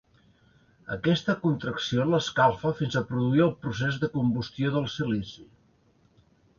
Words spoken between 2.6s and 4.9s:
fins a produir el procés de combustió